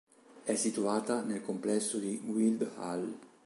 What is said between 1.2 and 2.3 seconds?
nel complesso di